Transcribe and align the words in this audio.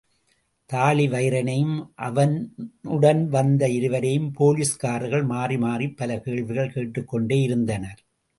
தாழிவயிறனையும் 0.73 1.75
அவனுடன் 1.95 3.29
வந்த 3.29 3.69
இருவரையும் 3.69 4.33
போலீஸ்காரர்கள் 4.39 5.25
மாறிமாறிப் 5.25 5.97
பல 5.97 6.19
கேள்விகள் 6.19 6.71
கேட்டுக் 6.71 7.07
கொண்டே 7.07 7.41
இருந்தனர். 7.41 7.99